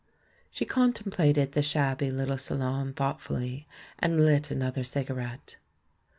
She 0.49 0.65
contemplated 0.65 1.51
the 1.51 1.61
shabby 1.61 2.09
little 2.09 2.39
salon 2.39 2.91
thoughtfully, 2.93 3.67
and 3.99 4.25
lit 4.25 4.49
another 4.49 4.83
cigarette. 4.83 5.57